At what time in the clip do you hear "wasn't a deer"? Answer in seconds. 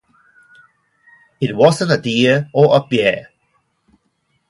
1.55-2.49